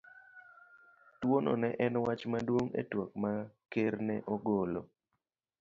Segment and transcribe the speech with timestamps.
[1.19, 3.31] Tuwono ne en wach maduong' e twak ma
[3.71, 4.81] Ker ne ogolo